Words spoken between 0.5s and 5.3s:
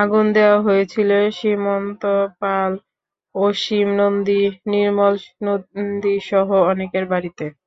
হয়েছিল শ্রীমন্ত পাল, অসীম নন্দী, নির্মল